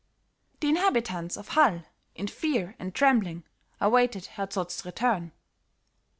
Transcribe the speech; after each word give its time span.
The 0.61 0.67
inhabitants 0.69 1.37
of 1.37 1.49
Hall, 1.49 1.83
in 2.15 2.25
fear 2.25 2.75
and 2.79 2.91
trembling, 2.91 3.43
awaited 3.79 4.25
Herr 4.25 4.47
Zott's 4.47 4.83
return. 4.83 5.31